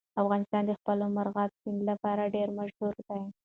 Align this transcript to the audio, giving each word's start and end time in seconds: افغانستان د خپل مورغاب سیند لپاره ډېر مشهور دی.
افغانستان 0.21 0.63
د 0.65 0.71
خپل 0.79 0.97
مورغاب 1.15 1.51
سیند 1.61 1.79
لپاره 1.89 2.31
ډېر 2.35 2.47
مشهور 2.59 2.93
دی. 3.07 3.21